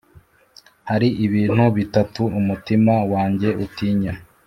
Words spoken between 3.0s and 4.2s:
wanjye utinya,